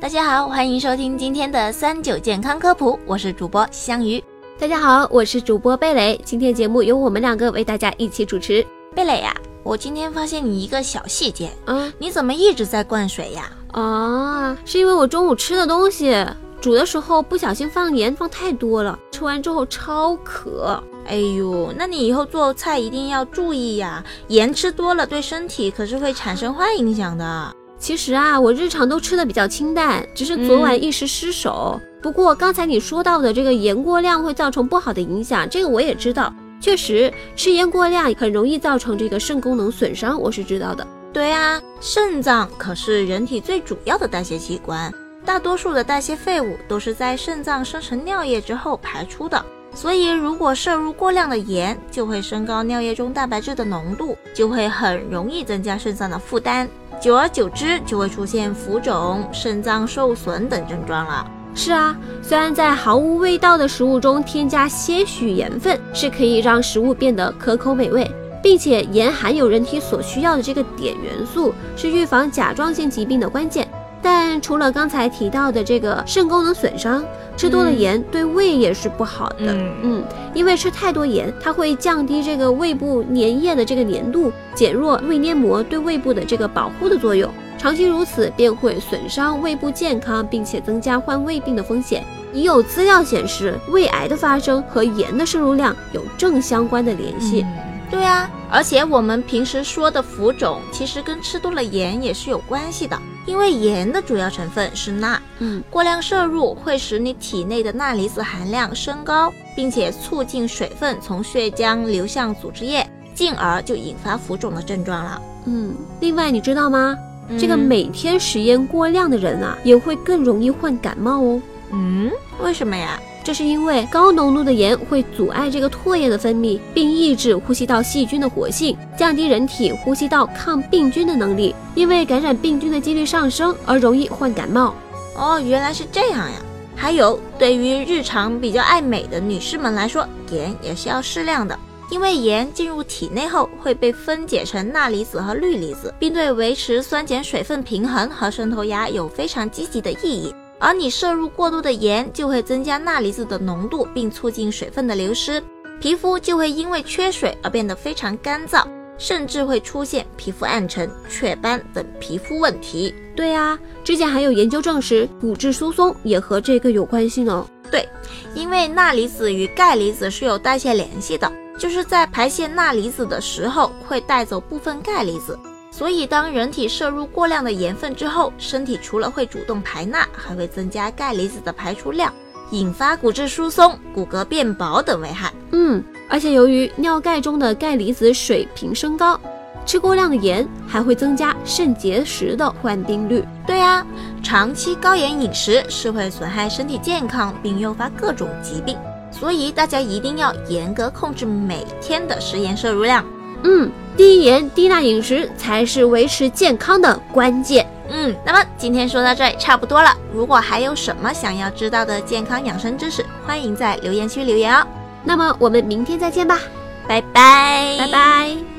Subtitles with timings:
[0.00, 4.22] 大家好，欢迎收听今天的三九健康科普，我是主播香鱼。
[4.56, 6.18] 大家好，我是主播贝蕾。
[6.24, 8.64] 今天节目由我们两个为大家一起主持。
[8.94, 9.34] 贝蕾呀，
[9.64, 13.50] 我今天发现你一个小细节，嗯你怎么一直在灌水呀？
[13.72, 16.24] 啊，是因为我中午吃的东西
[16.60, 20.80] 煮的时候不小心放盐放太多了，吃完之后超渴。
[21.06, 27.52] 哎呦，那你以后做菜一定要注意呀，盐吃多了对身体可是会产生坏影响的。
[27.78, 31.80] 其实啊，我日常都吃的比较清淡，只是昨晚一时失手。
[32.02, 36.32] 不过刚才你说到的这个盐过量会造成不好的影响，这个我也知道。
[36.60, 40.86] 确实，吃盐过量很容易造成这个肾功能损伤，我是知道的。
[41.12, 44.92] 对啊，肾脏可是人体最主要的代谢器官，
[45.24, 49.42] 大多数的代谢废物都是在肾脏生成尿液之后排出的。
[49.80, 56.68] 所以，如果摄入过量的盐，就会升高尿液中蛋白质的浓度，就会很容易增加肾脏的负担，
[57.00, 61.24] 久而久之就会出现浮肿、肾脏受损等症状了。
[61.54, 68.10] 是啊，虽然在毫无味道的食物中添加些许盐分，是可以让食物变得可口美味，
[68.42, 73.67] 并且盐含有人体所需要的这个碘元素，是预防甲状腺疾病的关键。
[74.00, 77.04] 但除了刚才提到的这个肾功能损伤，
[77.36, 79.52] 吃多了盐对胃也是不好的。
[79.52, 87.30] 嗯嗯，因为吃太多盐，它会降低这个胃部粘液的这个粘度，减弱胃黏膜对胃部的这个保护的作用。
[87.58, 92.04] 长期如此，便会损伤胃部健康，并且增加患胃病的风险。
[92.32, 97.44] 已有资料显示，胃癌的发生和盐的摄入量有正相关的联系。
[97.90, 102.98] 对啊，而且我们平时说的浮肿，其实跟吃多了盐也是有关系的。
[103.26, 115.20] 因为盐的主要成分是钠，嗯，过量摄入会使你体内的钠离子含量升高，并且促进水分从血浆流向组织液，进而就引发浮肿的症状了。
[115.44, 116.96] 嗯，另外你知道吗？
[117.38, 121.42] 这个嗯每天食盐过量的人啊，也会更容易患感冒哦。
[121.70, 122.10] 嗯，
[122.42, 122.98] 为什么呀？
[123.28, 134.74] 这是因为高浓度的盐会阻碍这个唾液的分泌，并抑制呼吸道细菌的活性，降低人体呼吸道抗病菌的能力，因为感染病菌的几率上升而容易患感冒。
[135.14, 136.36] 哦，原来是这样呀。
[136.74, 141.54] 还有，对于日常比较爱美的女士们来说，盐也是要适量的。
[141.90, 150.34] 因为盐进入体内后会被分解成钠离子和氯离子，并对维持酸碱水分平衡和渗透压有非常积极的意义。
[150.58, 155.42] 而你摄入过多的盐，就会增加钠离子的浓度，并促进水分的流失，
[155.80, 158.66] 皮肤就会因为缺水而变得非常干燥，
[158.98, 162.94] 甚至会出现皮肤暗沉、雀斑等皮肤问题。
[163.14, 167.46] 对啊，之前还有研究证实，骨质疏松也和这个有关系呢。
[167.70, 167.86] 对，
[168.34, 175.38] 因为钠离子与钙离子是有代谢联系的，就是在排泄钠离子的时候会带走部分钙离子，
[175.78, 182.12] 所以当人体摄入过量的盐分之后，身体除了会主动排钠，还会增加钙离子的排出量，
[182.50, 185.32] 引发骨质疏松、骨骼变薄等危害。
[185.52, 185.80] 嗯，
[186.10, 189.20] 而且由于尿钙中的钙离子水平升高，
[189.64, 193.24] 吃过量的盐还会增加肾结石的患病率。
[193.46, 193.86] 对啊，
[194.20, 198.76] 长期高盐饮食是会损害身体健康，并诱发各种疾病，
[199.12, 203.04] 所以大家一定要严格控制每天的食盐摄入量。
[203.44, 207.66] 嗯，低盐低钠饮食才是维持健康的关键。
[207.90, 209.90] 嗯，那么今天说到这里差不多了。
[210.12, 214.66] 如果还有什么想要知道的健康养生知识，欢迎在留言区留言哦。
[215.04, 216.38] 那么我们明天再见吧，
[216.86, 218.57] 拜拜，拜拜。